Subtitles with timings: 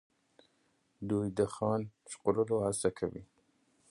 [1.09, 3.23] دوی د ځان ژغورلو هڅه کوي.